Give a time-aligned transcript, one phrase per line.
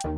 [0.00, 0.16] Today's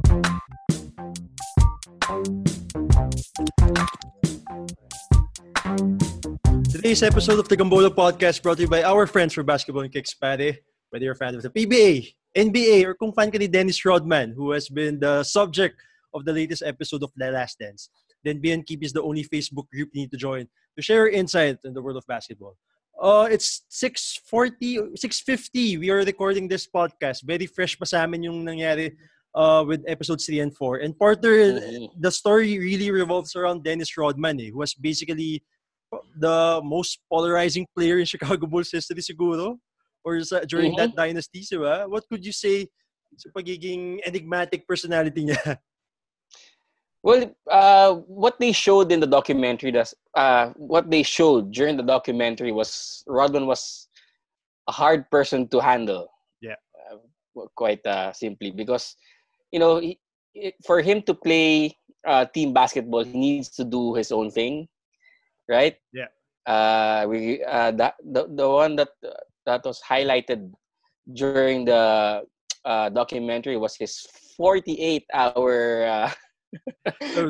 [7.02, 10.14] episode of the Gambolo Podcast brought to you by our friends for Basketball and Kicks
[10.14, 10.58] Pare.
[10.90, 14.30] Whether you're a fan of the PBA, NBA, or kung fan ka ni Dennis Rodman,
[14.30, 15.82] who has been the subject
[16.14, 17.90] of the latest episode of The Last Dance,
[18.22, 20.46] then BNKeep is the only Facebook group you need to join
[20.76, 22.56] to share your insight in the world of basketball.
[23.02, 25.80] Uh, it's 6.40, 6.50.
[25.80, 27.24] We are recording this podcast.
[27.26, 28.94] Very fresh pa sa amin yung nangyari
[29.34, 30.76] uh, with episodes 3 and 4.
[30.78, 32.00] And Porter, mm-hmm.
[32.00, 35.42] the story really revolves around Dennis Rodman, eh, who was basically
[36.16, 39.58] the most polarizing player in Chicago Bulls history siguro
[40.04, 40.92] or sa, during mm-hmm.
[40.92, 41.88] that dynasty, diba?
[41.88, 42.66] What could you say
[43.16, 45.58] sa pagiging enigmatic personality niya?
[47.02, 51.82] Well, uh, what they showed in the documentary, does, uh, what they showed during the
[51.82, 53.88] documentary was Rodman was
[54.68, 56.06] a hard person to handle.
[56.40, 56.54] Yeah.
[56.78, 56.98] Uh,
[57.56, 58.94] quite uh, simply because,
[59.52, 60.00] you know, he,
[60.66, 64.66] for him to play uh, team basketball, he needs to do his own thing,
[65.48, 65.76] right?
[65.92, 66.08] Yeah.
[66.46, 68.90] Uh, we uh, that the the one that
[69.46, 70.50] that was highlighted
[71.14, 72.24] during the
[72.64, 74.02] uh, documentary was his
[74.36, 76.10] 48 hour uh,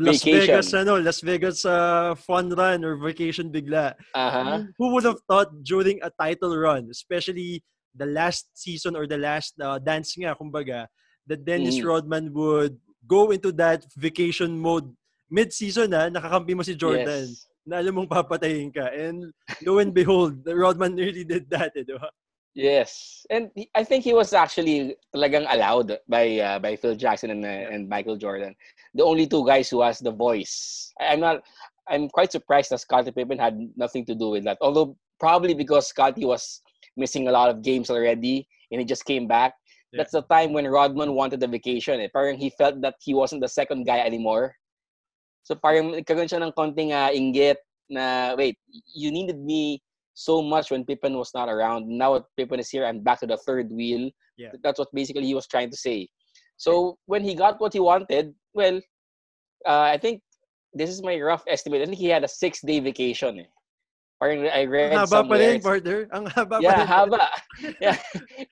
[0.01, 3.95] Las Vegas ano, Las Vegas uh, fun run or vacation bigla.
[4.15, 4.65] Uh-huh.
[4.79, 7.63] Who would have thought during a title run, especially
[7.95, 10.87] the last season or the last uh, dance nga kumbaga,
[11.27, 11.87] that Dennis mm.
[11.87, 14.91] Rodman would go into that vacation mode
[15.31, 17.29] mid-season na nakakampi mo si Jordan.
[17.29, 17.47] Yes.
[17.65, 18.91] Na alam mong papatayin ka.
[18.91, 22.11] And lo and behold, Rodman really did that, eh, di ba?
[22.53, 27.49] Yes, and I think he was actually talagang allowed by uh, by Phil Jackson and
[27.49, 28.53] uh, and Michael Jordan,
[28.93, 30.93] the only two guys who has the voice.
[31.01, 31.41] I'm not.
[31.89, 34.61] I'm quite surprised that Scottie Pippen had nothing to do with that.
[34.61, 36.61] Although probably because Scottie was
[36.97, 39.55] missing a lot of games already and he just came back.
[39.93, 40.01] Yeah.
[40.01, 42.01] That's the time when Rodman wanted the vacation.
[42.01, 42.09] Eh.
[42.13, 44.57] Parang he felt that he wasn't the second guy anymore.
[45.45, 47.57] So parang nagkaroon siya ng konting uh, inggit
[47.91, 48.57] na, wait,
[48.95, 49.83] you needed me
[50.15, 51.89] so much when Pippen was not around.
[51.89, 54.09] Now Pippen is here, I'm back to the third wheel.
[54.39, 54.57] Yeah.
[54.63, 56.09] That's what basically he was trying to say.
[56.57, 58.81] So when he got what he wanted, well,
[59.67, 60.23] uh, I think
[60.73, 61.83] this is my rough estimate.
[61.83, 63.41] I think he had a six-day vacation.
[63.41, 63.51] Eh.
[64.23, 65.43] Parang I read Ang haba somewhere.
[65.43, 65.99] pa rin, partner.
[66.15, 66.87] Ang haba yeah, pa rin.
[66.95, 67.23] haba.
[67.83, 67.99] yeah.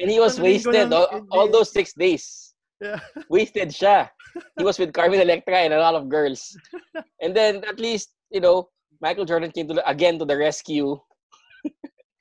[0.02, 2.50] And he was wasted all, all those six days.
[2.82, 2.98] Yeah.
[3.30, 4.10] Wasted siya.
[4.58, 6.58] He was with Carmen Electra and a lot of girls.
[7.22, 8.66] And then at least, you know,
[8.98, 10.98] Michael Jordan came to the, again to the rescue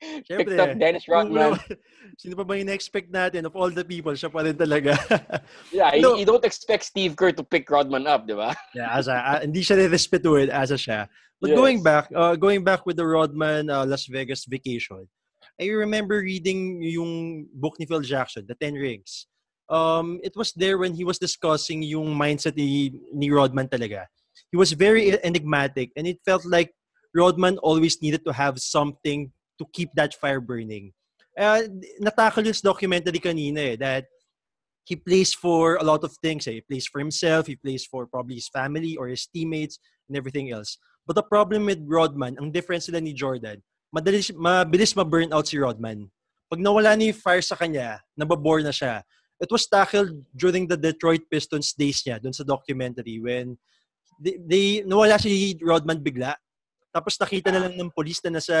[0.00, 1.60] Siyempre, Picked up Dennis Rodman.
[2.20, 4.12] Sino pa ba yung expect natin of all the people?
[4.16, 4.96] Siya pa rin talaga.
[5.72, 8.56] yeah, no, you, don't expect Steve Kerr to pick Rodman up, di ba?
[8.74, 11.04] yeah, as a, uh, hindi siya re-respetuhin as a siya.
[11.40, 11.56] But yes.
[11.56, 15.04] going back, uh, going back with the Rodman uh, Las Vegas vacation,
[15.60, 19.28] I remember reading yung book ni Phil Jackson, The Ten Rings.
[19.68, 24.08] Um, it was there when he was discussing yung mindset ni, ni Rodman talaga.
[24.50, 26.72] He was very enigmatic and it felt like
[27.14, 29.30] Rodman always needed to have something
[29.60, 30.96] to keep that fire burning.
[31.36, 31.68] Uh,
[32.00, 34.08] natakal yung documentary kanina eh, that
[34.88, 36.48] he plays for a lot of things.
[36.48, 36.58] Eh.
[36.58, 39.78] He plays for himself, he plays for probably his family or his teammates
[40.08, 40.80] and everything else.
[41.06, 43.60] But the problem with Rodman, ang difference nila ni Jordan,
[43.92, 46.08] madalis, mabilis ma-burn out si Rodman.
[46.50, 49.04] Pag nawala ni fire sa kanya, nababore na siya.
[49.40, 53.56] It was tackled during the Detroit Pistons days niya, dun sa documentary, when
[54.18, 56.34] they, they nawala si Rodman bigla.
[56.90, 58.56] Tapos nakita na lang ng police na nasa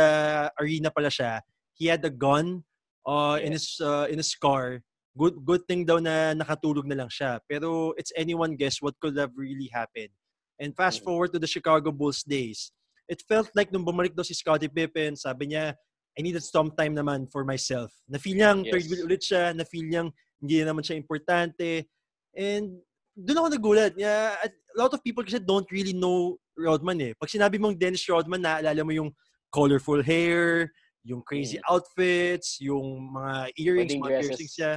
[0.54, 1.42] arena pala siya.
[1.74, 2.62] He had a gun
[3.06, 4.82] uh, in his uh, in his car.
[5.18, 7.42] Good good thing daw na nakatulog na lang siya.
[7.50, 10.14] Pero it's anyone guess what could have really happened.
[10.60, 12.70] And fast forward to the Chicago Bulls days.
[13.10, 15.74] It felt like nung bumalik daw si Scottie Pippen, sabi niya,
[16.14, 17.90] I needed some time naman for myself.
[18.06, 18.70] Na-feel niyang yes.
[18.70, 20.08] third wheel ulit siya, na-feel niyang
[20.38, 21.90] hindi naman siya importante.
[22.36, 22.78] And
[23.18, 23.92] doon ako nagulat.
[23.98, 24.46] Yeah, a
[24.80, 27.12] lot of people kasi don't really know Rodman eh.
[27.16, 29.10] Pag sinabi mong Dennis Rodman, naalala mo yung
[29.52, 30.70] colorful hair,
[31.04, 31.66] yung crazy mm.
[31.68, 34.28] outfits, yung mga earrings, Wedding mga dresses.
[34.28, 34.72] piercings siya.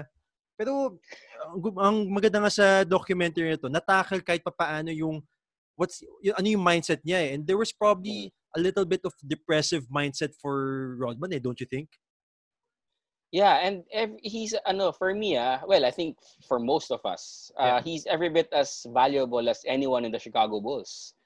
[0.56, 0.98] Pero
[1.44, 5.20] ang, ang maganda nga sa documentary na to, natakal kahit papaano yung
[5.76, 7.30] what's yung, ano yung mindset niya eh.
[7.36, 8.58] And there was probably mm.
[8.58, 11.90] a little bit of depressive mindset for Rodman eh, don't you think?
[13.34, 17.50] Yeah, and ev- he's ano for me ah, well, I think for most of us,
[17.58, 17.82] uh, yeah.
[17.82, 21.18] he's every bit as valuable as anyone in the Chicago Bulls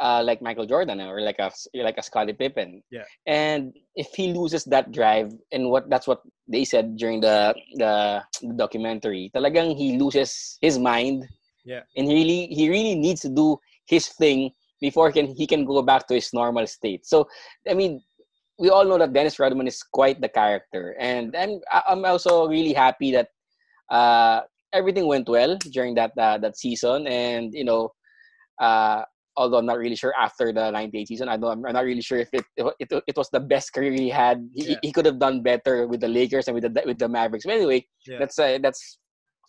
[0.00, 2.82] uh, like Michael Jordan or like a like a Scottie Pippen.
[2.90, 3.04] Yeah.
[3.26, 8.22] And if he loses that drive, and what that's what they said during the the,
[8.56, 11.24] documentary, talagang he loses his mind.
[11.64, 11.82] Yeah.
[11.96, 14.50] And he really he really needs to do his thing
[14.80, 17.06] before he can he can go back to his normal state.
[17.06, 17.28] So
[17.68, 18.02] I mean,
[18.58, 22.72] we all know that Dennis Rodman is quite the character, and I'm I'm also really
[22.72, 23.28] happy that
[23.90, 24.42] uh,
[24.72, 27.90] everything went well during that uh, that season, and you know,
[28.60, 29.02] uh,
[29.36, 32.28] although I'm not really sure after the 98 season, I I'm not really sure if
[32.32, 34.48] it it, it was the best career he had.
[34.54, 34.76] He, yeah.
[34.82, 37.44] he could have done better with the Lakers and with the with the Mavericks.
[37.44, 38.18] But anyway, yeah.
[38.18, 38.98] that's uh, that's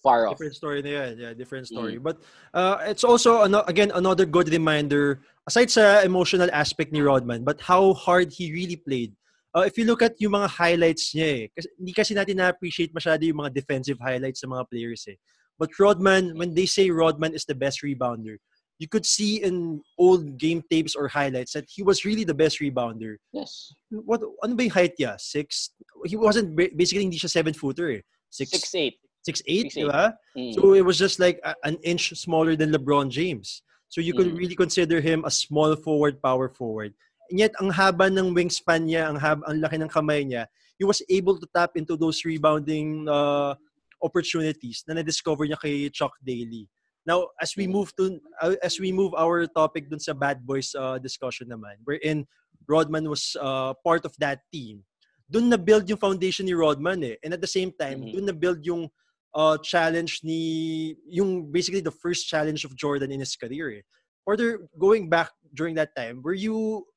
[0.05, 0.37] far off.
[0.37, 1.97] Different story yeah, yeah, different story.
[1.97, 2.05] Mm.
[2.05, 2.21] But
[2.53, 7.57] uh, it's also ano, again another good reminder aside sa emotional aspect ni Rodman, but
[7.57, 9.17] how hard he really played.
[9.55, 12.91] Uh, if you look at yung mga highlights niya eh, kasi, hindi kasi natin na-appreciate
[12.91, 15.15] masyado yung mga defensive highlights sa mga players eh.
[15.55, 18.35] But Rodman, when they say Rodman is the best rebounder,
[18.79, 22.59] you could see in old game tapes or highlights that he was really the best
[22.59, 23.15] rebounder.
[23.31, 23.71] Yes.
[23.87, 25.15] What ano ba yung height niya?
[25.15, 25.71] Six?
[26.03, 28.03] He wasn't basically hindi siya seven footer eh.
[28.27, 28.99] Six, six eight.
[29.25, 30.13] Six eight, six, diba?
[30.37, 30.53] Mm.
[30.53, 33.65] So it was just like a, an inch smaller than LeBron James.
[33.89, 34.37] So you could mm.
[34.37, 36.93] really consider him a small forward, power forward.
[37.33, 40.45] And yet, ang haba ng wingspan niya, ang, haba, ang laki ng kamay niya,
[40.77, 43.57] he was able to tap into those rebounding uh,
[43.97, 46.69] opportunities na na-discover niya kay Chuck Daly.
[47.05, 50.73] Now, as we move to uh, as we move our topic dun sa Bad Boys
[50.77, 52.25] uh, discussion naman, wherein
[52.65, 54.81] Rodman was uh, part of that team.
[55.29, 57.17] Doon na build yung foundation ni Rodman eh.
[57.25, 58.13] And at the same time, mm-hmm.
[58.13, 58.89] doon na build yung
[59.35, 63.83] uh, challenge ni yung basically the first challenge of Jordan in his career.
[63.83, 63.83] Eh.
[64.25, 66.87] Further going back during that time, were you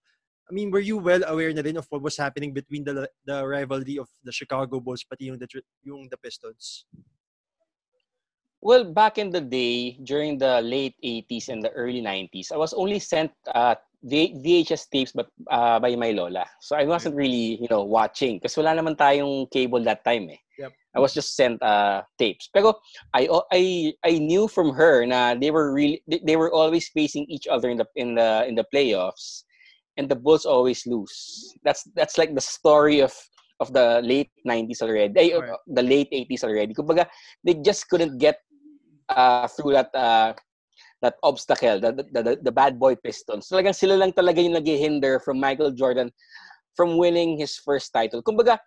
[0.49, 3.45] I mean, were you well aware na rin of what was happening between the the
[3.45, 5.49] rivalry of the Chicago Bulls pati yung the
[5.85, 6.89] yung the Pistons?
[8.65, 12.75] Well, back in the day, during the late 80s and the early 90s, I was
[12.75, 16.43] only sent uh, VHS tapes but uh, by my lola.
[16.59, 20.41] So I wasn't really, you know, watching kasi wala naman tayong cable that time eh.
[20.59, 20.73] Yep.
[20.97, 22.51] I was just sent uh, tapes.
[22.53, 22.75] Pero
[23.15, 27.47] I I I knew from her na they were really they were always facing each
[27.47, 29.47] other in the in the in the playoffs
[29.99, 31.55] and the Bulls always lose.
[31.63, 33.13] That's that's like the story of
[33.61, 35.35] of the late 90s already.
[35.35, 35.59] Right.
[35.67, 36.73] the late 80s already.
[36.73, 37.07] Kumbaga,
[37.43, 38.39] they just couldn't get
[39.11, 40.33] uh, through that uh,
[41.03, 43.49] that obstacle, the, the, the, the bad boy Pistons.
[43.51, 46.11] Talagang sila lang talaga yung nag-hinder from Michael Jordan
[46.75, 48.23] from winning his first title.
[48.23, 48.59] Kumbaga,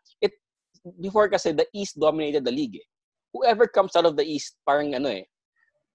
[1.00, 2.76] before kasi the East dominated the league.
[2.76, 2.88] Eh.
[3.34, 5.26] Whoever comes out of the East, parang ano eh,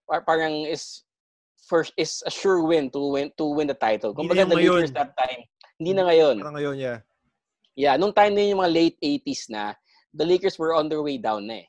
[0.09, 1.05] parang is
[1.67, 4.15] first is a sure win to win to win the title.
[4.15, 5.45] Kumbaga the Lakers that time,
[5.79, 6.41] hindi na ngayon.
[6.41, 6.99] Parang ngayon, yeah.
[7.77, 9.77] Yeah, nung time na yung mga late 80s na,
[10.17, 11.67] the Lakers were on their way down na eh.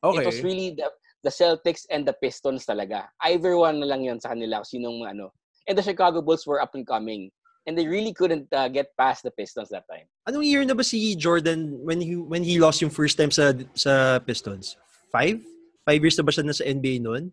[0.00, 0.22] Okay.
[0.22, 0.86] It was really the
[1.26, 3.10] the Celtics and the Pistons talaga.
[3.26, 5.34] Either one na lang yun sa kanila kung sinong ano.
[5.68, 7.28] And the Chicago Bulls were up and coming.
[7.66, 10.08] And they really couldn't uh, get past the Pistons that time.
[10.28, 13.52] Anong year na ba si Jordan when he when he lost yung first time sa
[13.76, 14.80] sa Pistons?
[15.12, 15.44] Five?
[15.84, 17.30] Five years na ba siya na sa NBA noon?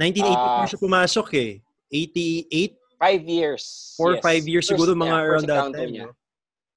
[0.00, 1.52] 1984 uh, siya pumasok eh.
[1.92, 2.80] 88?
[2.96, 3.64] Five years.
[3.96, 4.22] Four yes.
[4.24, 5.92] five years first, siguro mga yeah, around that time.
[5.92, 6.08] Niya.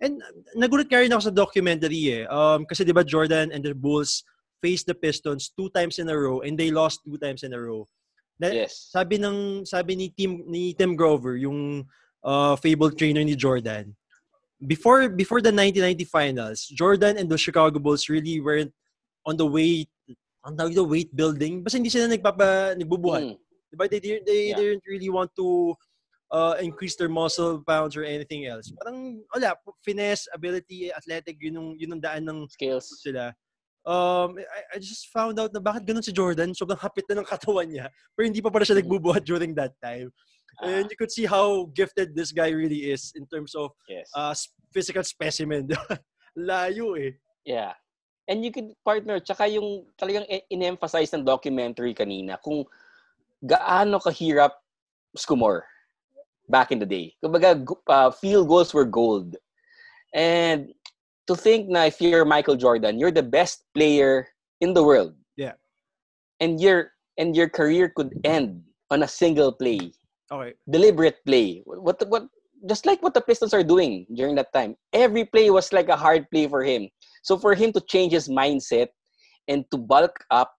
[0.04, 0.20] And
[0.52, 2.24] nagulat ka rin ako sa documentary eh.
[2.28, 4.28] Um, kasi di ba Jordan and the Bulls
[4.60, 7.60] faced the Pistons two times in a row and they lost two times in a
[7.60, 7.88] row.
[8.40, 8.92] Na, yes.
[8.92, 11.88] Sabi ng sabi ni Tim ni Tim Grover, yung
[12.24, 13.96] uh, fabled trainer ni Jordan.
[14.64, 18.72] Before before the 1990 finals, Jordan and the Chicago Bulls really weren't
[19.28, 19.88] on the way
[20.44, 21.64] on the weight building.
[21.64, 23.24] Basta hindi sila nagpapa nagbubuhat.
[23.28, 23.38] Mm.
[23.76, 23.86] Diba?
[23.92, 24.56] They didn't they yeah.
[24.56, 25.76] didn't really want to
[26.32, 28.72] uh, increase their muscle pounds or anything else.
[28.80, 33.36] Parang wala, finesse, ability, athletic, yun yung, yun yung daan ng skills sila
[33.86, 37.28] um, I, I just found out na bakit ganun si Jordan, sobrang hapit na ng
[37.28, 40.12] katawan niya, pero hindi pa pala siya nagbubuhat during that time.
[40.62, 44.10] And you could see how gifted this guy really is in terms of yes.
[44.16, 44.36] uh,
[44.74, 45.70] physical specimen.
[46.38, 47.12] Layo eh.
[47.46, 47.74] Yeah.
[48.28, 52.64] And you could partner, tsaka yung talagang in-emphasize ng documentary kanina, kung
[53.44, 54.52] gaano kahirap
[55.18, 55.64] skumor
[56.48, 57.14] back in the day.
[57.24, 59.36] Kumbaga, uh, field goals were gold.
[60.14, 60.72] And
[61.28, 64.28] to think na if you're Michael Jordan, you're the best player
[64.62, 65.16] in the world.
[65.36, 65.54] Yeah.
[66.40, 69.92] And your and your career could end on a single play.
[70.34, 70.54] Okay.
[70.66, 71.62] Deliberate play.
[71.66, 72.26] What what
[72.66, 74.76] just like what the Pistons are doing during that time.
[74.92, 76.90] Every play was like a hard play for him.
[77.22, 78.90] So for him to change his mindset
[79.48, 80.52] and to bulk up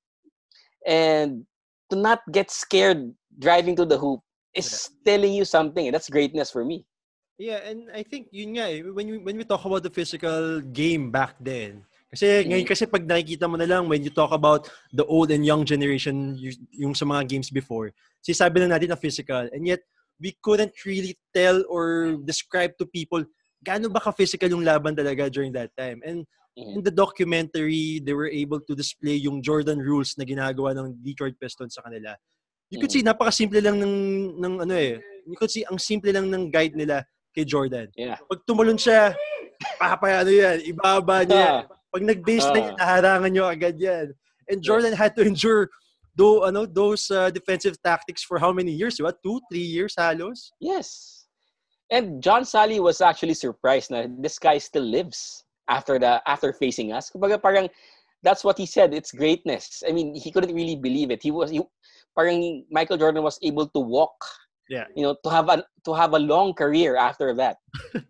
[0.86, 1.42] and
[1.90, 4.20] to not get scared driving to the hoop
[4.54, 5.12] is yeah.
[5.16, 5.90] telling you something.
[5.90, 6.86] That's greatness for me.
[7.34, 10.60] Yeah, and I think yun nga eh, when, you, when we talk about the physical
[10.60, 11.82] game back then,
[12.14, 15.42] kasi ngayon kasi pag nakikita mo na lang when you talk about the old and
[15.42, 16.38] young generation
[16.70, 17.90] yung sa mga games before,
[18.24, 19.82] sabi na natin na physical and yet
[20.22, 23.20] we couldn't really tell or describe to people
[23.64, 26.04] gaano ba ka-physical yung laban talaga during that time.
[26.04, 26.78] And mm-hmm.
[26.78, 31.40] in the documentary, they were able to display yung Jordan rules na ginagawa ng Detroit
[31.40, 32.12] Pistons sa kanila.
[32.68, 33.96] You could see napaka-simple lang ng
[34.36, 35.00] ng ano eh.
[35.24, 37.88] You could see ang simple lang ng guide nila kay Jordan.
[37.96, 38.20] Yeah.
[38.28, 39.16] Pag tumalon siya,
[39.80, 41.64] papayano yan, ibaba niya.
[41.94, 44.10] Pag nag-base uh, na yan, naharangan nyo agad yan.
[44.50, 45.00] And Jordan yes.
[45.00, 45.70] had to endure
[46.16, 48.98] though ano those uh, defensive tactics for how many years?
[48.98, 50.50] What two, three years halos?
[50.60, 51.26] Yes.
[51.90, 56.92] And John Salley was actually surprised na this guy still lives after the after facing
[56.92, 57.10] us.
[57.10, 57.68] Kumbaga parang
[58.22, 58.94] that's what he said.
[58.94, 59.82] It's greatness.
[59.86, 61.22] I mean, he couldn't really believe it.
[61.22, 61.60] He was he,
[62.16, 64.16] parang Michael Jordan was able to walk.
[64.68, 64.88] Yeah.
[64.96, 67.58] You know, to have a to have a long career after that.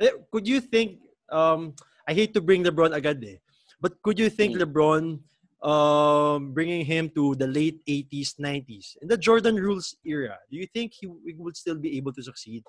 [0.00, 0.96] Eh, could you think
[1.28, 1.76] um
[2.08, 3.36] I hate to bring LeBron agad eh,
[3.80, 4.62] but could you think mm.
[4.62, 5.20] LeBron
[5.62, 10.66] um, bringing him to the late 80s, 90s, in the Jordan rules era, do you
[10.66, 12.64] think he, he would still be able to succeed?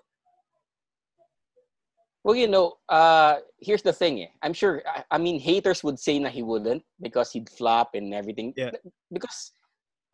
[2.23, 4.21] Well, you know, uh, here's the thing.
[4.21, 4.27] Eh.
[4.43, 8.13] I'm sure, I, I, mean, haters would say that he wouldn't because he'd flop and
[8.13, 8.53] everything.
[8.55, 8.71] Yeah.
[9.11, 9.53] Because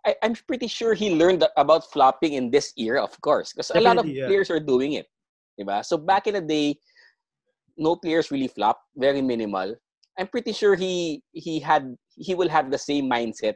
[0.06, 3.82] I, am pretty sure he learned about flopping in this era, of course, because a
[3.82, 4.28] lot of yeah.
[4.28, 5.08] players are doing it.
[5.60, 5.84] Diba?
[5.84, 6.80] So back in the day,
[7.78, 9.76] no players really flop, very minimal.
[10.18, 13.56] I'm pretty sure he he had he will have the same mindset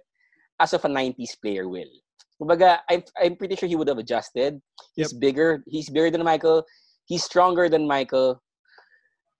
[0.61, 1.89] as of a 90s player will.
[2.37, 4.61] Kumbaga, I'm, I'm pretty sure he would have adjusted.
[4.95, 5.21] He's yep.
[5.21, 5.63] bigger.
[5.67, 6.65] He's bigger than Michael.
[7.05, 8.41] He's stronger than Michael.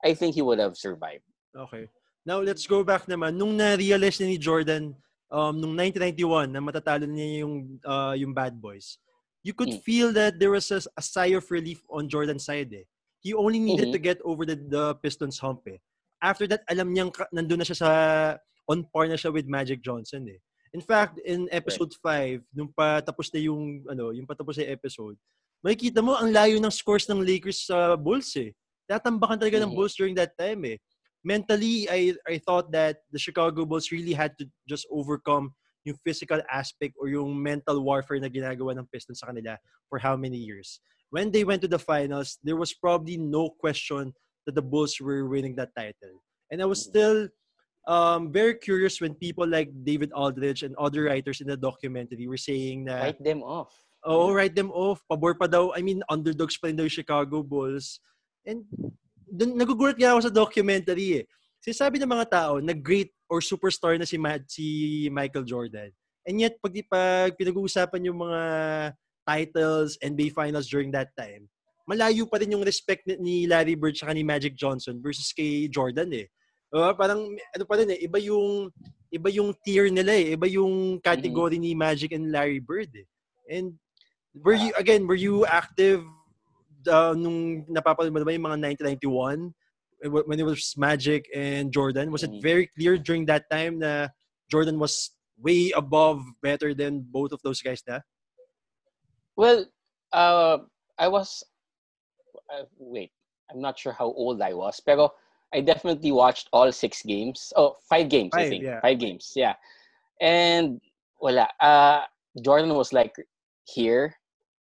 [0.03, 1.25] I think he would have survived.
[1.57, 1.89] Okay.
[2.25, 3.37] Now, let's go back naman.
[3.37, 4.93] Nung na-realize ni Jordan,
[5.33, 8.97] um, nung 1991, na matatalo niya yung, uh, yung Bad Boys,
[9.41, 9.81] you could mm.
[9.81, 12.85] feel that there was a, a sigh of relief on Jordan's side eh.
[13.21, 14.01] He only needed mm-hmm.
[14.01, 15.77] to get over the, the Pistons hump eh.
[16.21, 17.89] After that, alam niyang nandun na siya sa
[18.65, 20.41] on par na siya with Magic Johnson eh.
[20.73, 25.19] In fact, in episode 5, nung patapos na yung ano, yung patapos na episode,
[25.61, 28.55] makikita mo ang layo ng scores ng Lakers sa Bulls eh.
[28.89, 29.69] Tatambakan talaga mm-hmm.
[29.69, 30.77] ng Bulls during that time eh.
[31.21, 35.53] Mentally, I I thought that the Chicago Bulls really had to just overcome
[35.85, 39.57] yung physical aspect or yung mental warfare na ginagawa ng Pistons sa kanila
[39.89, 40.81] for how many years.
[41.11, 44.15] When they went to the finals, there was probably no question
[44.47, 46.23] that the Bulls were winning that title.
[46.49, 46.91] And I was mm-hmm.
[46.91, 47.17] still
[47.87, 52.39] um, very curious when people like David Aldridge and other writers in the documentary were
[52.39, 53.75] saying that write them off.
[54.03, 55.03] Oh, write them off.
[55.05, 55.75] Pabor pa daw.
[55.77, 58.01] I mean, underdogs pa rin daw yung Chicago Bulls.
[58.47, 58.65] And
[59.29, 61.25] dun, nagugulat nga ako sa documentary eh.
[61.61, 64.65] Kasi sabi ng mga tao na great or superstar na si, Ma- si
[65.13, 65.93] Michael Jordan.
[66.25, 68.41] And yet, pag, pag pinag-uusapan yung mga
[69.27, 71.49] titles, NBA Finals during that time,
[71.89, 76.11] malayo pa rin yung respect ni Larry Bird sa ni Magic Johnson versus kay Jordan
[76.13, 76.27] eh.
[76.71, 78.71] Uh, parang ano pa rin eh, iba yung
[79.11, 81.75] iba yung tier nila eh, iba yung category mm-hmm.
[81.75, 83.03] ni Magic and Larry Bird eh.
[83.51, 83.75] And
[84.31, 85.99] were you again, were you active
[86.87, 89.51] uh, nung napapanood mo ba yung mga 1991
[90.07, 92.07] when it was Magic and Jordan?
[92.07, 92.45] Was it mm-hmm.
[92.45, 94.07] very clear during that time na
[94.47, 97.99] Jordan was way above, better than both of those guys na?
[99.41, 99.65] Well,
[100.13, 100.57] uh,
[100.99, 101.43] I was
[102.53, 103.09] uh, wait,
[103.49, 105.17] I'm not sure how old I was, pero
[105.51, 107.51] I definitely watched all six games.
[107.57, 108.63] Oh, five games, five, I think.
[108.63, 108.79] Yeah.
[108.81, 109.55] Five games, yeah.
[110.21, 110.79] And
[111.19, 111.49] wala.
[111.59, 112.05] Uh,
[112.45, 113.17] Jordan was like
[113.65, 114.13] here,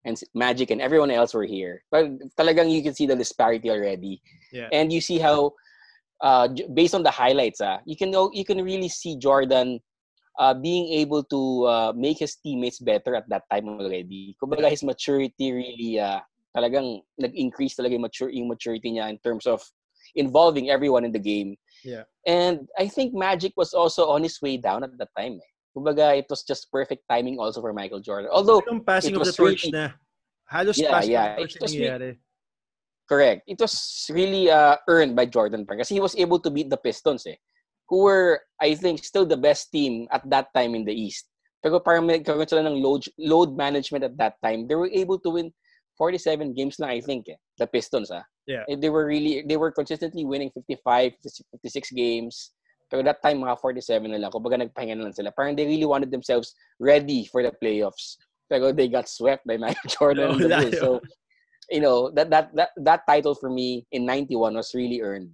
[0.08, 1.84] and Magic and everyone else were here.
[1.90, 4.22] But talagang you can see the disparity already.
[4.50, 4.72] Yeah.
[4.72, 5.60] And you see how,
[6.24, 9.84] uh, based on the highlights, uh, you can know you can really see Jordan
[10.40, 14.34] uh, being able to uh, make his teammates better at that time already.
[14.42, 16.20] Kumbaga his maturity really uh,
[16.56, 19.60] talagang nag-increase talaga yung, mature, yung maturity niya in terms of
[20.16, 21.54] involving everyone in the game.
[21.84, 22.08] Yeah.
[22.26, 25.38] And I think Magic was also on his way down at that time.
[25.38, 25.50] Eh.
[25.76, 28.30] Kumbaga, it was just perfect timing also for Michael Jordan.
[28.32, 29.92] Although, Yung passing of the torch really, na.
[30.50, 32.18] Halos yeah, passing yeah, of the torch really,
[33.06, 33.42] Correct.
[33.46, 37.26] It was really uh, earned by Jordan because he was able to beat the Pistons
[37.26, 37.38] eh,
[37.90, 41.26] who were, I think, still the best team at that time in the East.
[41.60, 44.64] Pero parang may sila ng load, load management at that time.
[44.70, 45.52] They were able to win
[45.98, 48.10] 47 games lang, I think, eh, the Pistons.
[48.10, 48.24] Ah.
[48.46, 48.64] Yeah.
[48.64, 52.52] They were really, they were consistently winning 55, 56 games.
[52.88, 54.30] Pero that time, mga 47 na lang.
[54.30, 55.30] Kumbaga nagpahinga na lang sila.
[55.30, 58.16] Parang they really wanted themselves ready for the playoffs.
[58.48, 60.48] Pero they got swept by Michael Jordan.
[60.48, 61.00] No, so,
[61.70, 65.30] you know, that, that, that, that title for me in 91 was really earned.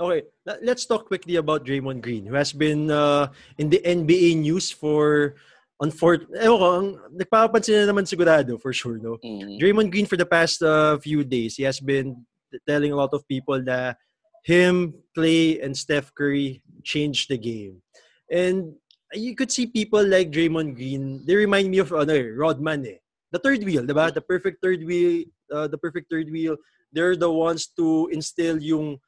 [0.00, 0.22] Okay,
[0.62, 5.36] let's talk quickly about Draymond Green, who has been uh, in the NBA news for
[5.82, 9.18] unfor ewan ko, ang, nagpapansin na naman sigurado for sure, no?
[9.20, 9.60] Mm-hmm.
[9.60, 12.24] Draymond Green for the past uh, few days, he has been
[12.66, 13.98] telling a lot of people that
[14.44, 17.82] him, Klay, and Steph Curry changed the game.
[18.30, 18.74] And
[19.12, 22.98] you could see people like Draymond Green, they remind me of ano, eh, Rodman eh.
[23.30, 24.12] The third wheel, diba?
[24.12, 26.56] The perfect third wheel, uh, the perfect third wheel.
[26.92, 29.00] They're the ones to instill yung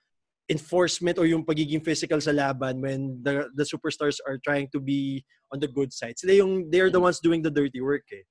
[0.48, 5.24] enforcement or yung pagiging physical sa laban when the the superstars are trying to be
[5.52, 6.18] on the good side.
[6.18, 8.24] Sila yung they're the ones doing the dirty work eh.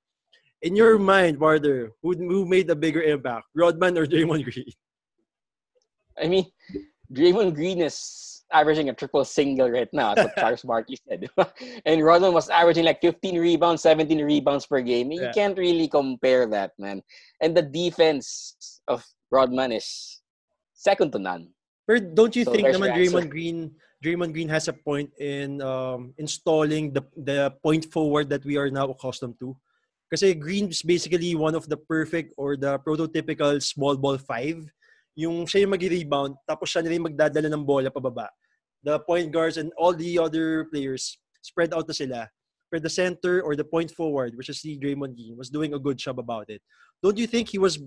[0.62, 4.72] In your mind, Warder, who who made a bigger impact, Rodman or Draymond Green?
[6.14, 6.46] I mean,
[7.12, 7.98] Draymond Green is
[8.52, 10.14] averaging a triple single right now.
[10.14, 11.28] That's what Charles Barkley said.
[11.84, 15.10] and Rodman was averaging like 15 rebounds, 17 rebounds per game.
[15.10, 15.32] You yeah.
[15.32, 17.02] can't really compare that, man.
[17.42, 20.22] And the defense of Rodman is
[20.72, 21.53] second to none.
[21.86, 26.12] But don't you so think naman Draymond Green Draymond Green has a point in um,
[26.16, 29.56] installing the the point forward that we are now accustomed to?
[30.08, 34.64] Kasi Green is basically one of the perfect or the prototypical small ball five.
[35.16, 38.28] Yung siya yung mag-rebound, tapos siya na rin magdadala ng bola pababa.
[38.84, 42.20] The point guards and all the other players spread out na sila.
[42.72, 45.78] But the center or the point forward, which is the Draymond Green, was doing a
[45.78, 46.60] good job about it.
[47.00, 47.78] Don't you think he was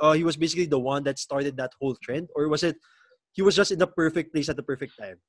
[0.00, 2.76] uh, he was basically the one that started that whole trend, or was it
[3.36, 5.20] he was just in the perfect place at the perfect time?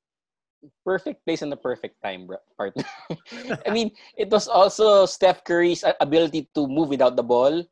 [0.84, 2.82] Perfect place and the perfect time, partner.
[3.68, 7.62] I mean, it was also Steph Curry's ability to move without the ball,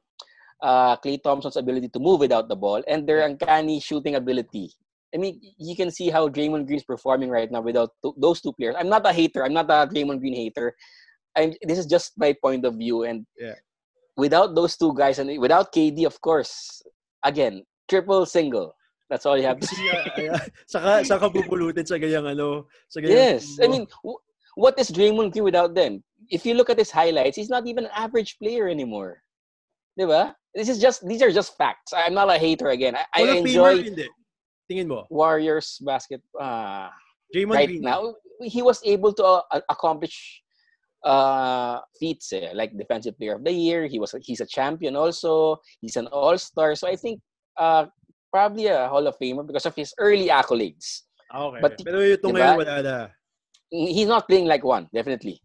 [0.62, 4.70] uh, Klay Thompson's ability to move without the ball, and their uncanny shooting ability.
[5.14, 7.90] I mean, you can see how Draymond Green's performing right now without
[8.20, 8.76] those two players.
[8.78, 9.42] I'm not a hater.
[9.42, 10.76] I'm not a Draymond Green hater.
[11.34, 13.04] I'm, this is just my point of view.
[13.04, 13.56] And yeah.
[14.16, 16.82] without those two guys and without KD, of course,
[17.24, 18.74] again, triple single.
[19.08, 20.30] That's all you have to say.
[20.66, 22.66] saka, saka pupulutin sa ganyang ano.
[22.88, 23.58] Sa ganyang, yes.
[23.62, 24.18] I mean, w-
[24.56, 26.02] what is Draymond Green without them?
[26.28, 29.22] If you look at his highlights, he's not even an average player anymore.
[29.98, 30.34] Diba?
[30.54, 31.92] This is just, these are just facts.
[31.94, 32.96] I'm not a hater again.
[32.96, 33.84] I, I enjoy...
[34.66, 35.06] Tingin mo?
[35.10, 36.20] Warriors basket.
[36.34, 36.90] Uh,
[37.34, 37.82] Draymond right Green.
[37.82, 40.42] now, he was able to uh, accomplish
[41.04, 43.86] uh, feats eh, like defensive player of the year.
[43.86, 45.58] He was he's a champion also.
[45.80, 46.74] He's an all star.
[46.74, 47.20] So I think
[47.56, 47.86] uh,
[48.36, 51.08] probably a Hall of Famer because of his early accolades.
[51.32, 51.60] Okay.
[51.64, 52.96] But, Pero itong diba, ngayon wala na.
[53.72, 55.40] He's not playing like one, definitely.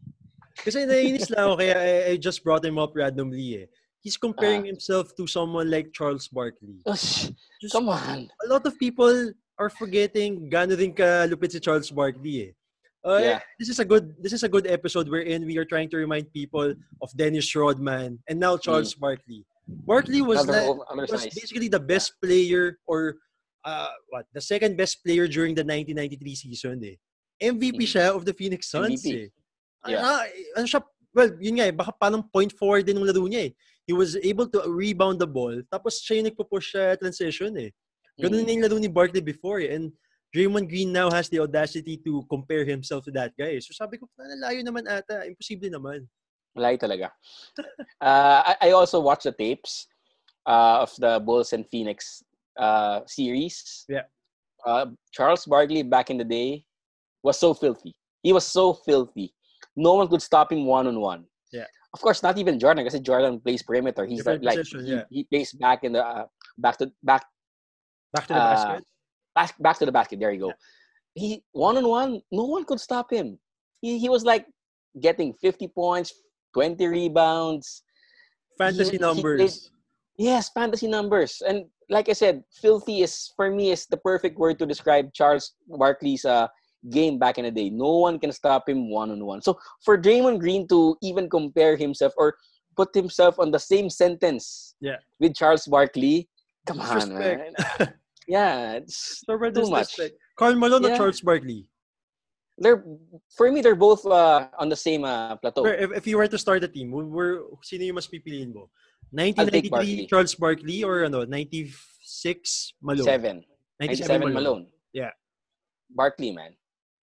[0.59, 3.67] Kasi naiinis lang ako kaya I, I just brought him up randomly eh.
[4.03, 6.83] He's comparing uh, himself to someone like Charles Barkley.
[6.85, 7.31] Just,
[7.71, 8.27] come on.
[8.43, 12.51] A lot of people are forgetting gaano din ka lupit si Charles Barkley eh.
[13.01, 13.39] Uh, yeah.
[13.57, 16.29] This is a good this is a good episode wherein we are trying to remind
[16.29, 19.01] people of Dennis Rodman and now Charles mm.
[19.01, 19.41] Barkley.
[19.67, 20.77] Barkley was, the,
[21.09, 23.17] was basically the best player or
[23.63, 26.97] uh, what the second best player during the 1993 season eh.
[27.41, 27.89] MVP mm.
[27.89, 29.25] siya of the Phoenix Suns MVP.
[29.25, 29.27] eh.
[29.87, 30.01] Yeah.
[30.01, 30.09] Ano,
[30.57, 30.81] ano siya,
[31.13, 33.51] well, yun nga eh, baka parang point forward din ng laro niya eh.
[33.89, 37.73] He was able to rebound the ball, tapos siya yung nagpo-push sa transition eh.
[38.21, 38.45] Ganun mm.
[38.45, 39.73] na yung laro ni Barkley before eh.
[39.73, 39.89] And
[40.31, 43.59] Draymond Green now has the audacity to compare himself to that guy.
[43.59, 45.27] So sabi ko, nalayo naman ata.
[45.27, 46.07] Imposible naman.
[46.57, 47.07] Malayo talaga.
[48.01, 49.87] uh, I, I also watched the tapes
[50.45, 52.23] uh, of the Bulls and Phoenix
[52.57, 53.85] uh, series.
[53.87, 54.03] Yeah.
[54.65, 56.65] Uh, Charles Barkley back in the day
[57.23, 57.95] was so filthy.
[58.21, 59.33] He was so filthy.
[59.75, 61.25] No one could stop him one on one.
[61.51, 61.65] Yeah.
[61.93, 64.05] Of course, not even Jordan, because Jordan plays perimeter.
[64.05, 65.03] He's like, like yeah.
[65.09, 66.25] he, he, plays back in the uh,
[66.57, 67.25] back to back
[68.13, 68.85] back to the uh, basket
[69.35, 70.19] back, back to the basket.
[70.19, 70.53] There you go.
[71.13, 73.37] He one on one, no one could stop him.
[73.81, 74.45] He he was like
[74.99, 76.13] getting 50 points,
[76.53, 77.83] 20 rebounds.
[78.57, 79.71] Fantasy he, numbers.
[80.17, 81.41] He yes, fantasy numbers.
[81.47, 85.53] And like I said, filthy is for me is the perfect word to describe Charles
[85.67, 86.47] Barkley's uh,
[86.89, 87.69] game back in the day.
[87.69, 89.41] No one can stop him one on one.
[89.41, 92.35] So for Draymond Green to even compare himself or
[92.75, 94.97] put himself on the same sentence yeah.
[95.19, 96.29] with Charles Barkley,
[96.65, 97.53] come on, man.
[98.27, 99.99] Yeah, it's so too much.
[100.37, 100.93] Karl Malone yeah.
[100.93, 101.67] or Charles Barkley?
[102.61, 102.85] They're
[103.33, 105.65] for me they're both uh, on the same uh, plateau.
[105.65, 108.69] If, if you were to start a team, where sino yung mas pipiliin mo?
[109.11, 111.73] 1993 Charles Barkley or ano 96
[112.79, 113.03] Malone?
[113.03, 113.43] 7.
[113.81, 114.33] 97 Malone.
[114.33, 114.65] Malone.
[114.93, 115.11] Yeah.
[115.89, 116.53] Barkley man.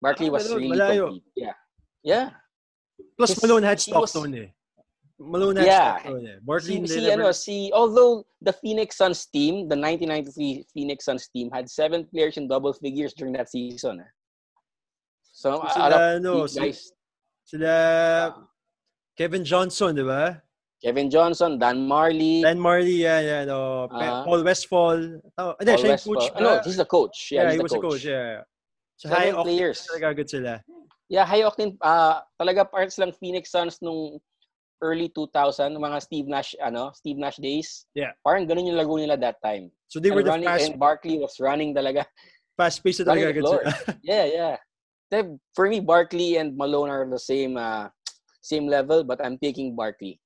[0.05, 1.05] Barkley ah, was Malone, really malayo.
[1.09, 1.25] complete.
[1.35, 1.57] Yeah.
[2.05, 2.27] Yeah.
[3.17, 4.49] Plus Malone had Stockton was, eh.
[5.19, 5.99] Malone yeah.
[6.05, 6.37] Eh.
[6.45, 11.51] Barkley see, see, ano, see, although the Phoenix Suns team, the 1993 Phoenix Suns team,
[11.51, 14.01] had seven players in double figures during that season.
[14.01, 14.11] Eh.
[15.37, 16.97] So, so sila, ano, guys,
[17.45, 17.73] sila
[19.21, 20.41] Kevin Johnson, di ba?
[20.81, 22.41] Kevin Johnson, Dan Marley.
[22.41, 23.43] Dan Marley, yeah, yeah.
[23.45, 23.85] No.
[23.93, 25.21] Uh, Paul Westfall.
[25.37, 26.27] Oh, hindi, siya yung coach.
[26.41, 27.19] No, he's the coach.
[27.29, 28.01] Yeah, yeah he was the coach.
[28.01, 28.49] coach, yeah.
[28.97, 29.85] So, high players.
[29.85, 30.65] Talaga good sila.
[31.13, 31.77] Yeah, high octane.
[31.85, 34.17] Uh, talaga parts lang Phoenix Suns nung
[34.81, 37.85] early 2000, mga Steve Nash, ano, Steve Nash days.
[37.93, 38.17] Yeah.
[38.25, 39.69] Parang ganun yung lago nila that time.
[39.93, 40.73] So they and were the running, fast...
[40.73, 42.09] And Barkley was running talaga.
[42.57, 43.37] Fast-paced talaga.
[44.01, 44.57] yeah, yeah.
[45.11, 47.89] For me, Barkley and Malone are the same uh,
[48.43, 50.21] same level, but I'm taking Barkley.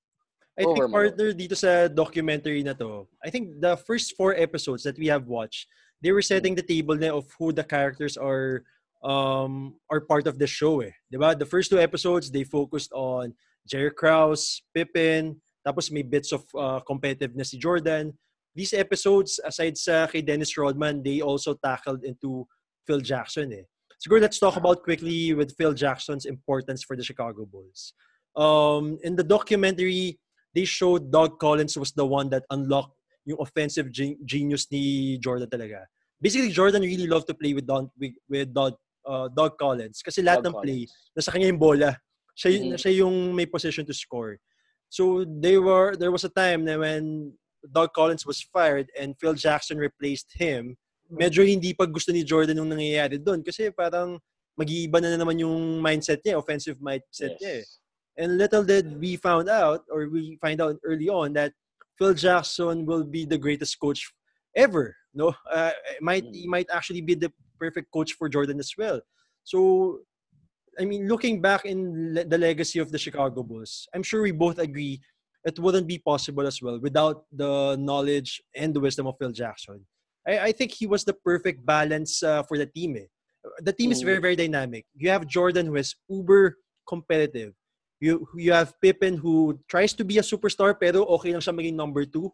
[0.61, 4.99] I think partner dito sa documentary na to, I think the first four episodes that
[5.01, 5.69] we have watched,
[6.05, 8.65] they were setting the table na of who the characters are
[9.01, 10.93] um are part of the show eh.
[11.09, 11.33] Diba?
[11.33, 13.33] The first two episodes, they focused on
[13.65, 18.13] Jerry Krause, Pippen, tapos may bits of uh, competitiveness si Jordan.
[18.53, 22.45] These episodes, aside sa kay Dennis Rodman, they also tackled into
[22.85, 23.65] Phil Jackson eh.
[24.01, 27.93] Siguro let's talk about quickly with Phil Jackson's importance for the Chicago Bulls.
[28.35, 30.19] Um, in the documentary,
[30.55, 35.85] they showed Doug Collins was the one that unlocked yung offensive genius ni Jordan talaga.
[36.21, 38.75] Basically, Jordan really loved to play with Don, with, with Doug,
[39.07, 41.13] uh, Doug Collins kasi lahat Doug ng play, Collins.
[41.17, 41.91] nasa kanya yung bola.
[42.37, 42.77] Siya, mm-hmm.
[42.81, 44.41] siya yung may position to score.
[44.89, 47.37] So they were there was a time na when
[47.69, 50.77] Doug Collins was fired and Phil Jackson replaced him,
[51.11, 54.17] medyo hindi pa gusto ni Jordan yung nangyayari doon kasi parang
[54.57, 57.41] mag-iiba na naman yung mindset niya, offensive mindset yes.
[57.43, 57.67] niya eh.
[58.21, 61.57] And little did we found out or we find out early on that
[61.97, 64.13] Phil Jackson will be the greatest coach
[64.57, 64.97] ever.
[65.15, 69.01] No, uh, might he might actually be the perfect coach for Jordan as well.
[69.45, 70.01] So
[70.79, 74.33] I mean, looking back in le- the legacy of the Chicago Bulls, I'm sure we
[74.33, 75.01] both agree
[75.45, 79.87] it wouldn't be possible as well without the knowledge and the wisdom of Phil Jackson.
[80.27, 82.97] I, I think he was the perfect balance uh, for the team.
[82.97, 83.09] Eh.
[83.61, 84.23] The team is very, mm.
[84.23, 84.87] very dynamic.
[84.95, 86.57] You have Jordan who is uber
[86.87, 87.55] competitive.
[88.01, 91.77] You you have Pippen who tries to be a superstar pero okay lang siya maging
[91.77, 92.33] number two.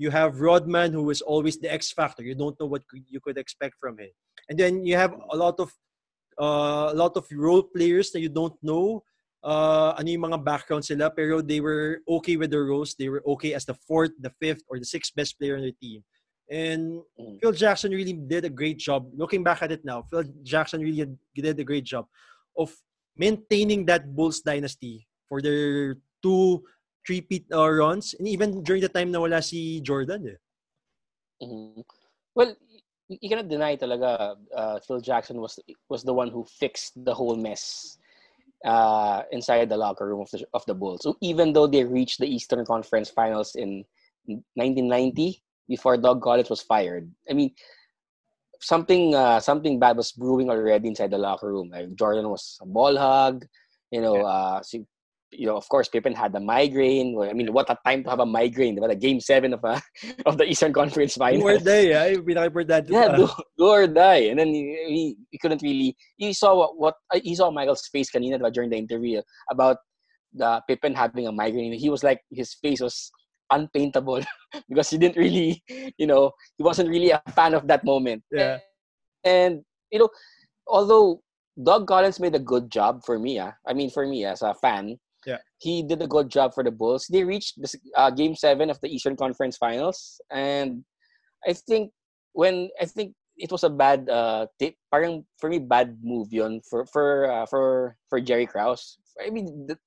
[0.00, 2.24] You have Rodman who is always the X factor.
[2.24, 4.08] You don't know what you could expect from him.
[4.48, 5.68] And then you have a lot of
[6.40, 9.04] uh, a lot of role players that you don't know
[9.44, 12.94] uh, ano yung mga background sila, pero they were okay with their roles.
[12.94, 15.76] They were okay as the fourth, the fifth, or the sixth best player on their
[15.76, 16.02] team.
[16.52, 17.40] And mm.
[17.40, 19.08] Phil Jackson really did a great job.
[19.16, 22.04] Looking back at it now, Phil Jackson really did a great job
[22.58, 22.76] of
[23.16, 26.62] maintaining that Bulls dynasty for their two
[27.06, 30.28] three-peat uh, runs, and even during the time na wala si Jordan.
[30.28, 30.38] Eh.
[31.42, 31.80] Mm-hmm.
[32.36, 32.54] Well,
[33.08, 37.34] you cannot deny talaga uh, Phil Jackson was was the one who fixed the whole
[37.34, 37.96] mess
[38.64, 41.00] uh, inside the locker room of the of the Bulls.
[41.00, 43.88] So even though they reached the Eastern Conference Finals in
[44.54, 47.50] 1990 before Doug Collins was fired, I mean
[48.60, 51.70] something uh, something bad was brewing already inside the locker room.
[51.72, 53.44] Like Jordan was a ball hog,
[53.90, 54.20] you know.
[54.20, 54.60] Uh,
[55.32, 57.16] you know, of course, Pippen had the migraine.
[57.18, 58.76] I mean, what a time to have a migraine.
[58.76, 58.90] Diba?
[58.90, 59.80] a game seven of, a,
[60.26, 61.42] of the Eastern Conference Finals.
[61.42, 62.06] Do or die, yeah.
[62.12, 62.90] Yung pinaka-importante.
[62.90, 64.28] Yeah, do, do or die.
[64.28, 68.10] And then he, he, couldn't really, he saw what, what, uh, he saw Michael's face
[68.10, 69.78] kanina during the interview about
[70.34, 71.72] the Pippen having a migraine.
[71.72, 73.10] He was like, his face was
[73.52, 74.20] unpaintable
[74.68, 75.62] because he didn't really,
[75.98, 78.24] you know, he wasn't really a fan of that moment.
[78.32, 78.58] Yeah.
[79.24, 80.08] And, you know,
[80.66, 81.22] although
[81.62, 84.54] Doug Collins made a good job for me, ah, I mean, for me as a
[84.54, 85.38] fan, yeah.
[85.58, 87.06] He did a good job for the Bulls.
[87.06, 90.84] They reached the uh, game seven of the Eastern Conference Finals, and
[91.46, 91.92] I think
[92.32, 96.60] when I think it was a bad uh tip, parang for me bad move yon
[96.68, 98.98] for for uh, for for Jerry Krause.
[99.24, 99.78] I mean, the,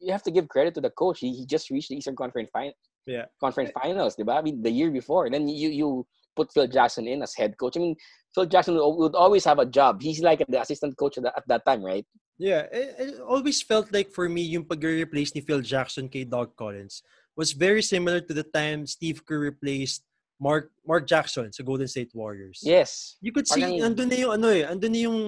[0.00, 1.20] you have to give credit to the coach.
[1.20, 2.74] He, he just reached the Eastern Conference Finals.
[3.06, 3.26] Yeah.
[3.40, 4.38] Conference Finals, diba?
[4.38, 5.26] I mean, the year before.
[5.26, 7.76] And then you you put Phil Jackson in as head coach.
[7.76, 7.96] I mean,
[8.34, 10.00] Phil Jackson would, always have a job.
[10.00, 12.06] He's like the assistant coach at, that time, right?
[12.38, 16.56] Yeah, it, it always felt like for me yung pag-replace ni Phil Jackson kay Doug
[16.56, 17.02] Collins
[17.36, 20.04] was very similar to the time Steve Kerr replaced
[20.40, 22.60] Mark Mark Jackson sa Golden State Warriors.
[22.64, 23.16] Yes.
[23.20, 25.20] You could see Parang, andun na yung ano eh, andun na yung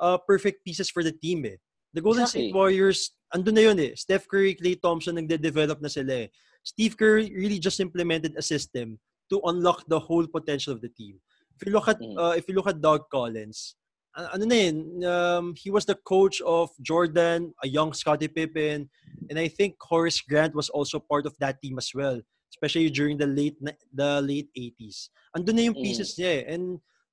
[0.00, 1.60] uh, perfect pieces for the team eh.
[1.92, 2.48] The Golden exactly.
[2.48, 3.92] State Warriors, andun na yun eh.
[3.96, 6.28] Steph Curry, Klay Thompson, nagde-develop na sila eh.
[6.66, 8.98] Steve Kerr really just implemented a system
[9.30, 11.22] to unlock the whole potential of the team.
[11.54, 12.18] If you look at mm.
[12.18, 13.78] uh, if you look at Doug Collins,
[14.18, 14.76] ano na yun,
[15.06, 18.90] um, he was the coach of Jordan, a young Scottie Pippen,
[19.30, 22.20] and I think Horace Grant was also part of that team as well,
[22.52, 23.56] especially during the late
[23.94, 25.08] the late 80s.
[25.38, 25.86] Andun na yung mm.
[25.86, 26.18] pieces mm.
[26.18, 26.42] niya eh.
[26.50, 26.64] And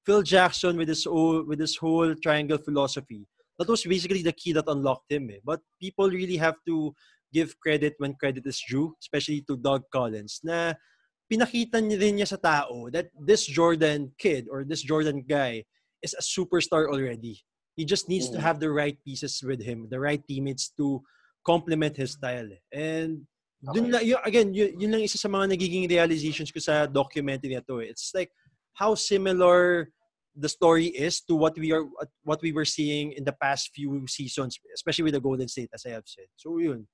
[0.04, 3.28] Phil Jackson with his whole, with his whole triangle philosophy,
[3.60, 5.40] that was basically the key that unlocked him eh.
[5.46, 6.96] But people really have to
[7.34, 10.78] give credit when credit is due, especially to Doug Collins, na
[11.26, 15.66] pinakita niya din niya sa tao that this Jordan kid or this Jordan guy
[16.06, 17.42] is a superstar already.
[17.74, 18.38] He just needs mm-hmm.
[18.38, 21.02] to have the right pieces with him, the right teammates to
[21.42, 22.50] complement his style.
[22.72, 23.26] And
[23.66, 23.80] okay.
[23.82, 27.58] dun lang, yun, again, yun, yun lang isa sa mga nagiging realizations ko sa documentary
[27.58, 27.82] na to.
[27.82, 27.90] Eh.
[27.90, 28.30] It's like
[28.78, 29.90] how similar
[30.36, 31.86] the story is to what we are
[32.24, 35.86] what we were seeing in the past few seasons, especially with the Golden State, as
[35.86, 36.30] I have said.
[36.38, 36.86] So yun.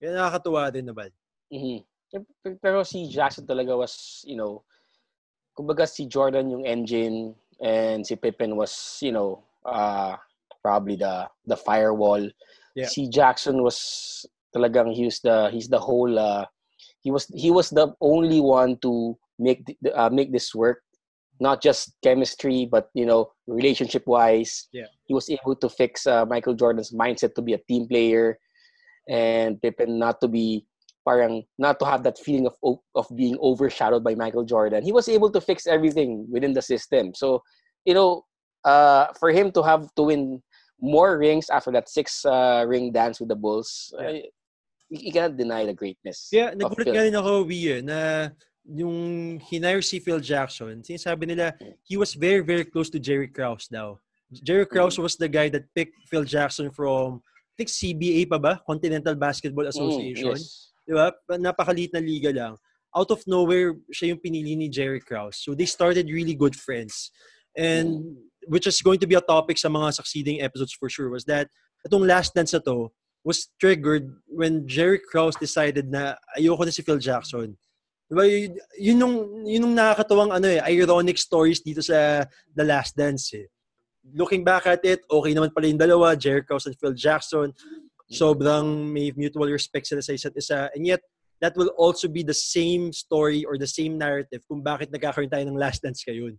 [0.00, 1.10] Yan nakakatuwa din naman.
[1.52, 2.58] Mm-hmm.
[2.58, 4.64] Pero si Jackson talaga was, you know,
[5.54, 10.16] kumbaga si Jordan yung engine, and si Pippen was you know uh,
[10.64, 12.24] probably the the firewall.
[12.74, 12.88] Yeah.
[12.88, 14.24] Si Jackson was
[14.56, 16.46] talagang he's the he's the whole uh,
[17.00, 20.82] he was he was the only one to make the, uh, make this work
[21.40, 26.26] not just chemistry but you know relationship wise yeah he was able to fix uh,
[26.26, 28.38] michael jordan's mindset to be a team player
[29.10, 30.64] and pippen not to be
[31.04, 34.86] parang not to have that feeling of of being overshadowed by Michael Jordan.
[34.86, 37.12] He was able to fix everything within the system.
[37.12, 37.42] So,
[37.84, 38.24] you know,
[38.64, 40.42] uh, for him to have to win
[40.80, 44.08] more rings after that six uh, ring dance with the Bulls, yeah.
[44.08, 44.18] uh,
[44.88, 46.28] you, cannot deny the greatness.
[46.32, 48.30] Yeah, nagulat nga rin ako, Wee, eh, na
[48.64, 53.68] yung hinire si Phil Jackson, sinasabi nila, he was very, very close to Jerry Krause
[53.68, 53.98] daw.
[54.32, 55.02] Jerry Krause mm.
[55.02, 57.20] was the guy that picked Phil Jackson from,
[57.60, 58.56] think CBA pa ba?
[58.64, 60.32] Continental Basketball mm, Association.
[60.32, 60.72] Mm, yes.
[60.88, 61.12] Di ba?
[61.36, 62.56] Napakaliit na liga lang.
[62.96, 65.38] Out of nowhere, siya yung pinili ni Jerry Krause.
[65.44, 67.12] So they started really good friends.
[67.52, 71.10] And mm which is going to be a topic sa mga succeeding episodes for sure,
[71.10, 71.48] was that
[71.86, 72.88] itong last dance na to
[73.24, 77.52] was triggered when Jerry Krause decided na ayoko na si Phil Jackson.
[78.10, 82.24] Diba, yun, yun yung, yun yung nakakatawang ano eh, ironic stories dito sa
[82.56, 83.46] The Last Dance eh.
[84.14, 87.52] Looking back at it, okay naman pala yung dalawa, Jerry Krause and Phil Jackson.
[88.10, 90.68] Sobrang may mutual respect sila sa isa't isa.
[90.74, 91.00] And yet,
[91.40, 95.46] that will also be the same story or the same narrative kung bakit nagkakaroon tayo
[95.46, 96.36] ng Last Dance kayon.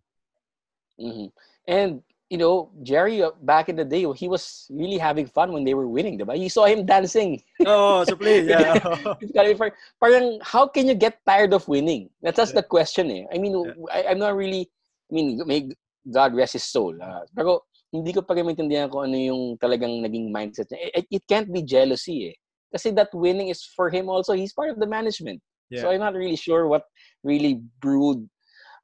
[1.00, 1.28] Mm-hmm.
[1.68, 5.66] And you know, Jerry uh, back in the day, he was really having fun when
[5.66, 6.40] they were winning, diba?
[6.40, 7.44] You saw him dancing.
[7.68, 8.80] Oh, so play, yeah.
[9.20, 9.72] it's gotta be fun.
[10.00, 12.10] Parang, how can you get tired of winning?
[12.24, 12.62] That's just yeah.
[12.62, 13.26] the question eh.
[13.36, 13.74] I mean, yeah.
[13.92, 14.72] I, I'm not really,
[15.12, 15.76] I mean, may
[16.10, 16.98] God rest his soul.
[16.98, 17.62] Uh, pero
[17.92, 20.90] hindi ko pa rin maintindihan kung ano yung talagang naging mindset niya.
[20.96, 22.36] It, it can't be jealousy eh.
[22.72, 24.34] Kasi that winning is for him also.
[24.34, 25.44] He's part of the management.
[25.70, 25.84] Yeah.
[25.84, 26.84] So I'm not really sure what
[27.24, 28.28] really brewed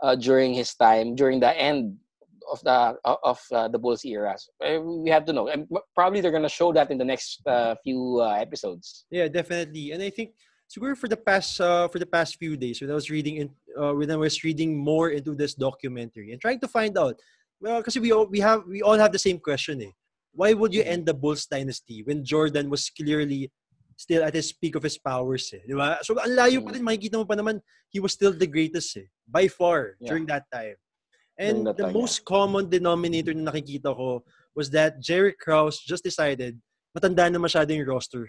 [0.03, 1.95] uh, during his time, during the end
[2.51, 4.35] of the of uh, the Bulls era.
[4.63, 7.75] Uh, we have to know, and probably they're gonna show that in the next uh,
[7.83, 9.05] few uh, episodes.
[9.11, 9.91] Yeah, definitely.
[9.91, 10.31] And I think
[10.67, 10.95] so.
[10.95, 13.93] For the past uh, for the past few days, when I was reading in, uh,
[13.93, 17.19] when I was reading more into this documentary and trying to find out,
[17.59, 19.81] well, because we all, we have we all have the same question.
[19.81, 19.93] Eh.
[20.33, 23.51] Why would you end the Bulls dynasty when Jordan was clearly
[23.95, 25.97] still at his peak of his powers eh, di ba?
[26.05, 27.57] So ang layo pa rin makikita mo pa naman
[27.89, 30.09] he was still the greatest eh by far yeah.
[30.09, 30.77] during that time.
[31.37, 34.25] And the most common denominator na nakikita ko
[34.57, 36.57] was that Jerry Krause just decided
[36.97, 38.25] matanda na masyado yung roster.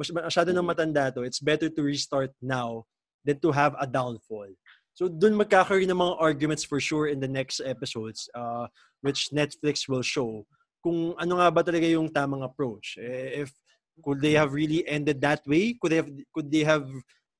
[0.00, 1.28] Mas masyado na matanda to.
[1.28, 2.88] It's better to restart now
[3.28, 4.48] than to have a downfall.
[4.96, 8.64] So dun magkakaroon ng mga arguments for sure in the next episodes uh,
[9.04, 10.48] which Netflix will show
[10.80, 12.96] kung ano nga ba talaga yung tamang approach.
[12.96, 13.52] Eh, if
[14.00, 15.76] could they have really ended that way?
[15.76, 16.88] Could they have could they have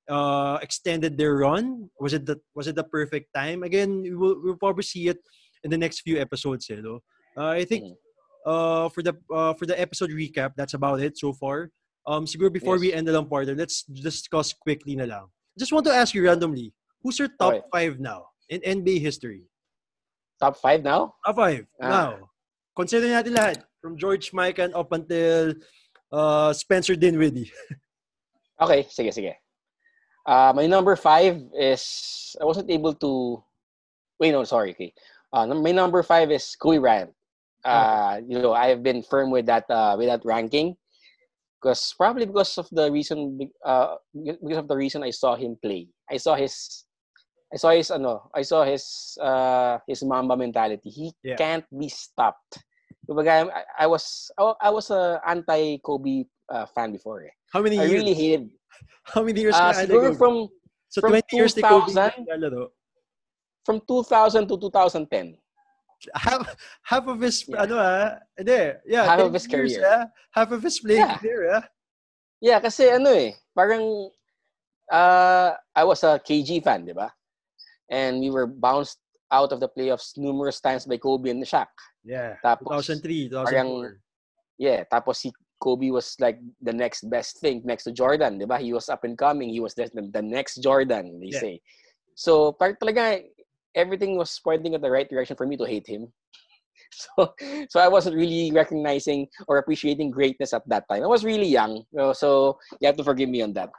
[0.09, 1.89] uh, extended their run?
[1.97, 3.65] Was it the was it the perfect time?
[3.65, 5.19] Again, we will we'll probably see it
[5.65, 6.69] in the next few episodes.
[6.69, 7.01] You know?
[7.37, 7.97] uh, I think mm.
[8.45, 11.73] uh, for the uh, for the episode recap, that's about it so far.
[12.07, 12.81] Um, siguro before yes.
[12.81, 15.27] we end the lang partner, let's discuss quickly na lang.
[15.59, 17.63] Just want to ask you randomly, who's your top right.
[17.73, 19.45] five now in NBA history?
[20.41, 21.15] Top five now?
[21.27, 21.89] Top five ah.
[21.89, 22.11] now.
[22.73, 25.53] Consider natin lahat from George Mikan up until
[26.09, 27.53] uh, Spencer Dinwiddie.
[28.65, 29.37] okay, sige, sige.
[30.25, 33.43] Uh, my number five is I wasn't able to.
[34.17, 34.73] Wait, no, sorry.
[34.73, 34.93] Okay.
[35.33, 37.13] Uh, my number five is Kobe Bryant.
[37.65, 40.77] Uh, you know, I have been firm with that uh, with that ranking
[41.61, 45.89] because probably because of the reason uh, because of the reason I saw him play.
[46.11, 46.85] I saw his
[47.53, 50.89] I saw his ano, I saw his uh, his Mamba mentality.
[50.89, 51.37] He yeah.
[51.37, 52.65] can't be stopped.
[53.11, 57.23] I, I was I was a anti Kobe uh, fan before.
[57.25, 57.35] Eh.
[57.53, 57.93] How many I years?
[57.93, 58.51] really hated
[59.05, 60.49] How many years uh, siguro from
[60.89, 62.27] so from 20 years 2000,
[63.65, 65.37] From 2000 to 2010.
[66.15, 67.63] Half, half of his yeah.
[67.63, 69.85] ano ah, hindi, yeah, half of his years, career.
[69.85, 71.19] Ah, half of his playing yeah.
[71.21, 71.65] career, ah.
[72.41, 74.09] Yeah, kasi ano eh, parang
[74.91, 77.13] uh, I was a KG fan, di ba?
[77.93, 78.99] And we were bounced
[79.31, 81.71] out of the playoffs numerous times by Kobe and Shaq.
[82.05, 82.37] Yeah.
[82.45, 83.45] Tapos, 2003, 2004.
[83.45, 83.71] Parang,
[84.59, 88.59] yeah, tapos si Kobe was like the next best thing next to Jordan, di ba?
[88.59, 89.51] He was up and coming.
[89.51, 91.41] He was the, the next Jordan, they yeah.
[91.41, 91.55] say.
[92.15, 93.23] So, parang talaga,
[93.75, 96.09] everything was pointing in the right direction for me to hate him.
[96.91, 97.33] So,
[97.71, 101.05] so I wasn't really recognizing or appreciating greatness at that time.
[101.05, 103.71] I was really young, so you have to forgive me on that.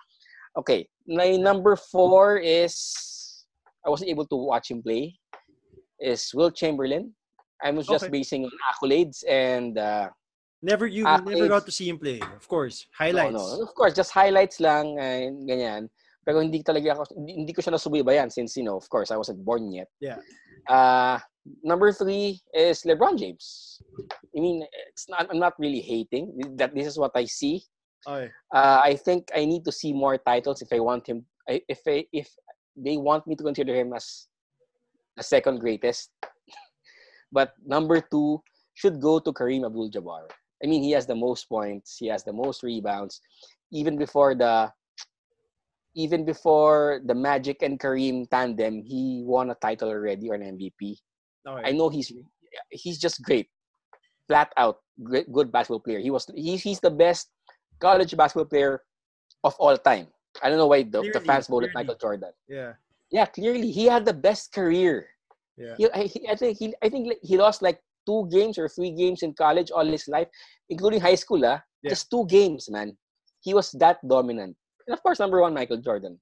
[0.58, 3.44] Okay, my number four is
[3.86, 5.20] I wasn't able to watch him play.
[6.00, 7.12] Is Wilt Chamberlain.
[7.62, 8.12] I was just okay.
[8.12, 10.08] basing on accolades and uh,
[10.62, 12.22] Never you uh, never got to see him play.
[12.22, 13.34] Of course, highlights.
[13.34, 13.64] No, no.
[13.64, 15.90] Of course, just highlights lang uh, ganyan.
[16.26, 19.18] Pero hindi talaga ako hindi, hindi ko siya nasubaybayan since you know, of course, I
[19.18, 19.90] wasn't born yet.
[20.00, 20.22] Yeah.
[20.70, 21.18] Uh
[21.66, 23.82] number three is LeBron James.
[24.38, 27.66] I mean, it's not I'm not really hating that this is what I see.
[28.54, 32.06] Uh, I think I need to see more titles if I want him if I,
[32.14, 32.30] if
[32.76, 34.28] they want me to consider him as
[35.18, 36.10] the second greatest.
[37.32, 38.42] but number two
[38.74, 40.26] should go to Kareem Abdul-Jabbar.
[40.64, 41.98] I mean, he has the most points.
[41.98, 43.20] He has the most rebounds.
[43.72, 44.72] Even before the
[45.96, 50.98] even before the Magic and Kareem tandem, he won a title already or an MVP.
[51.48, 52.12] I know he's
[52.70, 53.50] he's just great,
[54.28, 56.00] flat out great, good basketball player.
[56.00, 57.30] He was he's he's the best
[57.80, 58.82] college basketball player
[59.44, 60.08] of all time.
[60.42, 61.72] I don't know why the, clearly, the fans voted.
[61.74, 62.32] Michael Jordan.
[62.48, 62.74] Yeah.
[63.12, 65.08] Yeah, clearly he had the best career.
[65.58, 65.76] Yeah.
[65.78, 69.24] He, I, I think he I think he lost like two games or three games
[69.24, 70.28] in college all his life,
[70.70, 71.44] including high school.
[71.46, 71.90] Ah, yeah.
[71.90, 72.96] just two games, man.
[73.42, 74.56] He was that dominant.
[74.92, 76.20] And of course, number one, Michael Jordan.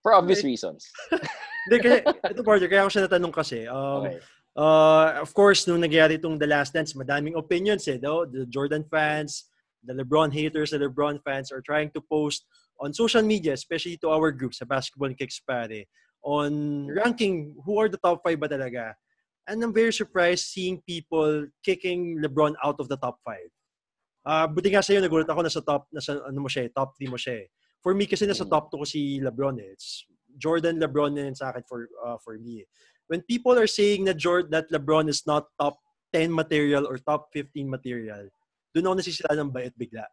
[0.00, 0.86] For obvious reasons.
[1.66, 3.66] Hindi, kaya, ito, partner, kaya ako siya natanong kasi.
[3.66, 4.22] Um, okay.
[4.54, 7.98] uh, of course, nung nagyari itong The Last Dance, madaming opinions eh.
[7.98, 8.22] No?
[8.22, 9.50] The Jordan fans,
[9.82, 12.46] the LeBron haters, the LeBron fans are trying to post
[12.78, 15.82] on social media, especially to our groups sa Basketball Kicks Pare,
[16.22, 18.94] on ranking who are the top five ba talaga.
[19.50, 23.50] And I'm very surprised seeing people kicking LeBron out of the top five.
[24.22, 26.94] Uh, buti nga sa'yo, nagulat ako na sa top, nasa ano mo siya, eh, top
[26.94, 27.50] 3 mo siya.
[27.80, 27.82] Eh.
[27.82, 28.52] For me, kasi nasa mm.
[28.52, 29.72] top 2 ko si LeBron eh.
[29.72, 30.04] It's
[30.36, 32.64] Jordan, LeBron din sa akin for, uh, for me.
[33.08, 35.80] When people are saying that, Jordan, that LeBron is not top
[36.12, 38.28] 10 material or top 15 material,
[38.74, 40.06] doon ako nasisira ng bait bigla.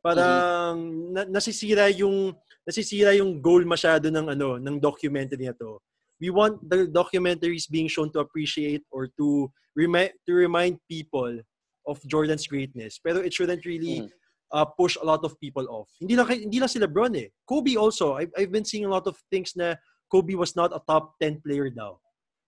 [0.00, 1.12] Parang mm-hmm.
[1.12, 2.32] na, nasisira yung
[2.64, 5.76] nasisira yung goal masyado ng ano ng documentary na to.
[6.20, 11.40] We want the documentaries being shown to appreciate or to remind to remind people
[11.84, 13.00] of Jordan's greatness.
[13.00, 14.10] Pero it shouldn't really mm.
[14.52, 15.88] Uh, push a lot of people off.
[15.98, 17.30] Hindi lang hindi lang si LeBron eh.
[17.46, 18.18] Kobe also.
[18.18, 19.78] I've, I've been seeing a lot of things na
[20.10, 21.94] Kobe was not a top 10 player daw.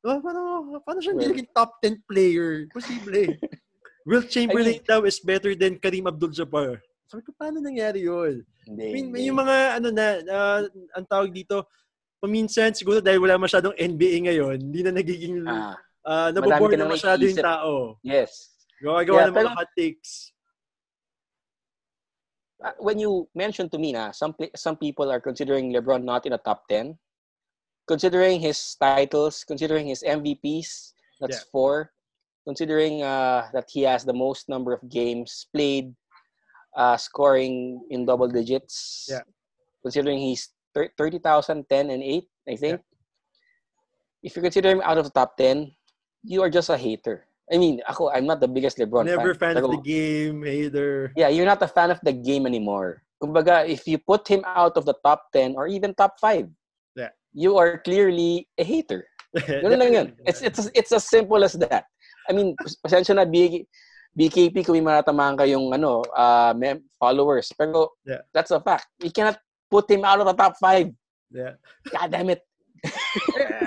[0.02, 0.40] Oh, paano,
[0.82, 2.66] paano siya well, naging top 10 player?
[2.74, 3.38] Posible.
[4.08, 6.82] Will Chamberlain I mean, daw is better than Kareem Abdul-Jabbar.
[7.06, 8.42] Sabi ko, paano nangyari yun?
[8.66, 9.30] Hindi, I mean, hindi.
[9.30, 10.60] yung mga, ano na, uh,
[10.98, 11.62] ang tawag dito,
[12.18, 17.22] paminsan, siguro dahil wala masyadong NBA ngayon, hindi na nagiging, ah, uh, nabobore na masyado
[17.22, 17.94] yung tao.
[18.02, 18.58] Yes.
[18.82, 20.31] Gawa-gawa yeah, ng mga hot takes.
[22.62, 26.32] Uh, when you mentioned to me na some some people are considering LeBron not in
[26.32, 26.94] the top 10,
[27.86, 31.50] considering his titles, considering his MVPs, that's yeah.
[31.50, 31.90] four,
[32.46, 35.94] considering uh, that he has the most number of games played,
[36.76, 39.06] uh, scoring in double digits.
[39.10, 39.26] Yeah.
[39.82, 42.80] Considering he's 30,000, 10, and 8, I think.
[42.80, 42.86] Yeah.
[44.22, 45.74] If you consider him out of the top 10,
[46.22, 47.26] you are just a hater.
[47.52, 49.54] I mean, ako, I'm not the biggest LeBron Never fan.
[49.54, 51.12] fan of the game, hater.
[51.16, 53.04] Yeah, you're not a fan of the game anymore.
[53.22, 56.48] Kumbaga, if you put him out of the top 10 or even top 5,
[56.96, 57.12] yeah.
[57.32, 59.06] you are clearly a hater.
[59.36, 60.08] Ganun lang yun.
[60.24, 61.84] It's, it's, it's as simple as that.
[62.28, 63.68] I mean, pasensya na, BK,
[64.18, 66.56] BKP kung may matatamaan kayong ano, uh,
[66.98, 67.52] followers.
[67.56, 68.24] Pero yeah.
[68.32, 68.88] that's a fact.
[69.04, 69.36] You cannot
[69.70, 70.88] put him out of the top five.
[71.30, 71.60] Yeah.
[71.92, 72.40] God damn it.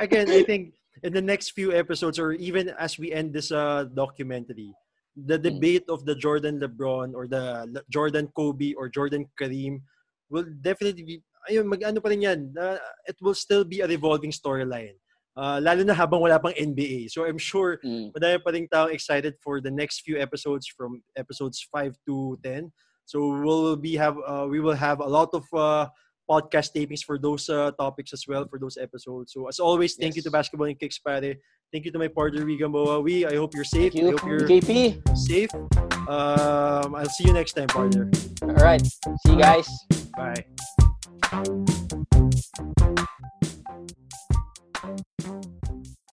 [0.02, 0.74] Again, I think
[1.06, 4.74] in the next few episodes or even as we end this uh, documentary,
[5.14, 5.46] the hmm.
[5.46, 9.86] debate of the Jordan LeBron or the Jordan Kobe or Jordan Kareem
[10.34, 11.16] will definitely be
[11.46, 14.98] ayun mag ano pa rin yan uh, it will still be a revolving storyline
[15.36, 17.12] Uh, lalo na habang wala pang NBA.
[17.12, 18.16] So I'm sure mm.
[18.16, 22.72] madami pa rin taong excited for the next few episodes from episodes 5 to 10.
[23.04, 25.92] So we'll be have uh, we will have a lot of uh,
[26.30, 29.34] podcast tapings for those uh, topics as well for those episodes.
[29.34, 30.18] So as always, thank yes.
[30.18, 31.36] you to Basketball and Kicks Pare.
[31.72, 32.70] Thank you to my partner Riga
[33.02, 33.26] We.
[33.26, 33.94] I hope you're safe.
[33.94, 34.10] Thank you.
[34.10, 35.18] I hope you're KP.
[35.18, 35.54] safe.
[36.08, 38.10] Um, I'll see you next time, partner.
[38.44, 38.86] All right.
[38.86, 39.68] See you guys.
[40.16, 40.46] Bye.
[41.32, 41.66] Bye.